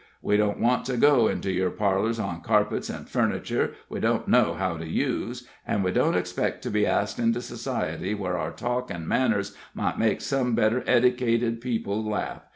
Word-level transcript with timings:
We 0.23 0.35
don't 0.35 0.59
want 0.59 0.83
to 0.85 0.97
go 0.97 1.27
into 1.27 1.51
yer 1.51 1.69
parlors 1.69 2.17
on 2.17 2.41
carpets 2.41 2.89
and 2.89 3.07
furniture 3.07 3.75
we 3.87 3.99
don't 3.99 4.27
know 4.27 4.55
how 4.55 4.77
to 4.77 4.87
use, 4.87 5.47
an' 5.67 5.83
we 5.83 5.91
don't 5.91 6.15
expect 6.17 6.63
to 6.63 6.71
be 6.71 6.87
asked 6.87 7.19
into 7.19 7.39
society 7.39 8.15
where 8.15 8.35
our 8.35 8.49
talk 8.51 8.89
an' 8.89 9.07
manners 9.07 9.55
might 9.75 9.99
make 9.99 10.21
some 10.21 10.55
better 10.55 10.81
eddicated 10.87 11.61
people 11.61 12.03
laugh. 12.03 12.41